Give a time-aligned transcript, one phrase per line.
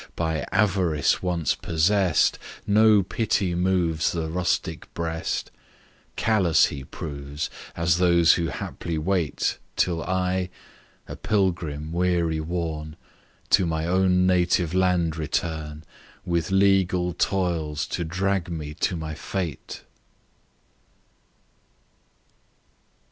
[0.15, 5.51] by avarice once possess'd, No pity moves the rustic breast;
[6.15, 10.49] Callous he proves as those who haply wait Till I
[11.07, 12.95] (a pilgrim weary worn)
[13.51, 15.83] To my own native land return,
[16.25, 19.83] With legal toils to drag me to my fate!